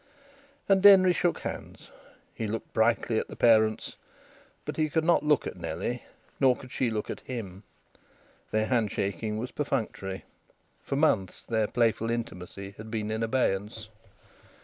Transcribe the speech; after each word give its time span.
And 0.67 0.81
Denry 0.81 1.13
shook 1.13 1.41
hands. 1.41 1.91
He 2.33 2.47
looked 2.47 2.73
brightly 2.73 3.19
at 3.19 3.27
the 3.27 3.35
parents, 3.35 3.97
but 4.65 4.75
he 4.77 4.89
could 4.89 5.03
not 5.03 5.21
look 5.21 5.45
at 5.45 5.55
Nellie; 5.55 6.01
nor 6.39 6.55
could 6.55 6.71
she 6.71 6.89
look 6.89 7.11
at 7.11 7.19
him; 7.19 7.61
their 8.49 8.65
handshaking 8.65 9.37
was 9.37 9.51
perfunctory. 9.51 10.25
For 10.81 10.95
months 10.95 11.43
their 11.47 11.67
playful 11.67 12.09
intimacy 12.09 12.73
had 12.77 12.89
been 12.89 13.11
in 13.11 13.21
abeyance. 13.21 13.89